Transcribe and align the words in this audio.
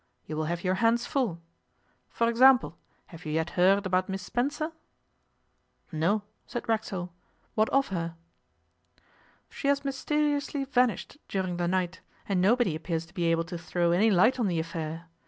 You 0.25 0.35
will 0.35 0.45
have 0.45 0.63
your 0.63 0.73
hands 0.81 1.05
full. 1.05 1.39
For 2.09 2.27
example, 2.27 2.75
have 3.13 3.23
you 3.23 3.33
yet 3.33 3.51
heard 3.51 3.85
about 3.85 4.09
Miss 4.09 4.23
Spencer?' 4.23 4.71
'No,' 5.91 6.23
said 6.47 6.67
Racksole. 6.67 7.13
'What 7.53 7.69
of 7.69 7.89
her?' 7.89 8.15
'She 9.51 9.67
has 9.67 9.85
mysteriously 9.85 10.63
vanished 10.65 11.17
during 11.29 11.57
the 11.57 11.67
night, 11.67 12.01
and 12.27 12.41
nobody 12.41 12.75
appears 12.75 13.05
to 13.05 13.13
be 13.13 13.25
able 13.25 13.43
to 13.43 13.59
throw 13.59 13.91
any 13.91 14.09
light 14.09 14.39
on 14.39 14.47
the 14.47 14.59
affair. 14.59 15.05